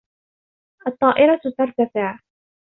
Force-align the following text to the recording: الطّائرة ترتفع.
الطّائرة 0.87 1.39
ترتفع. 1.57 2.19